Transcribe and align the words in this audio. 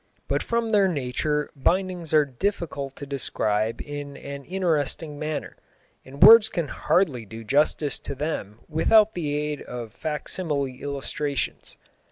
But 0.27 0.41
from 0.41 0.71
their 0.71 0.87
nature 0.87 1.51
bindings 1.55 2.11
are 2.11 2.25
difficult 2.25 2.95
to 2.95 3.05
describe 3.05 3.83
in 3.83 4.17
an 4.17 4.45
interesting 4.45 5.19
manner, 5.19 5.57
and 6.03 6.23
words 6.23 6.49
can 6.49 6.69
hardly 6.69 7.23
do 7.23 7.43
justice 7.43 7.99
to 7.99 8.15
them 8.15 8.61
without 8.67 9.13
the 9.13 9.35
aid 9.37 9.61
of 9.61 9.93
facsimile 9.93 10.81
illustrations. 10.81 11.77